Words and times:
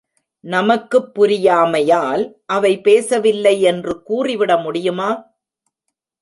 நமக்குப் 0.43 1.11
புரியாமையால், 1.15 2.23
அவை 2.45 2.81
பேசவில்லை 2.81 3.61
என்று 3.61 4.01
கூறிவிட 4.03 4.57
முடியுமா? 4.57 5.09